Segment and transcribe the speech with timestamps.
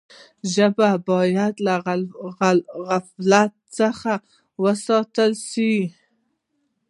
[0.53, 1.75] ژبه باید له
[2.85, 4.13] غفلت څخه
[4.63, 5.75] وساتل سي.